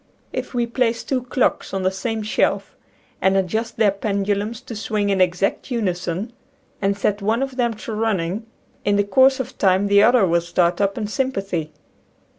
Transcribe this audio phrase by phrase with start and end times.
[0.33, 2.75] If we place two clocks on the same shelf
[3.21, 6.33] and adjust their pendulums to swing in exact unison
[6.81, 8.47] and set one of them to running,
[8.83, 11.69] in the course of time the other will start up in sym pathy.